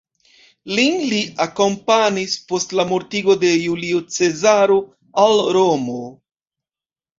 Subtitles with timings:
[0.77, 4.81] Lin li akompanis, post la mortigo de Julio Cezaro,
[5.29, 6.03] al Romo.